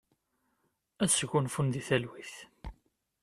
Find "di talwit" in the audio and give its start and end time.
1.73-2.35